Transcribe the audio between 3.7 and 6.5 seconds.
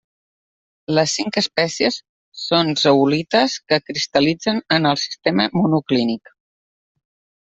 que cristal·litzen en el sistema monoclínic.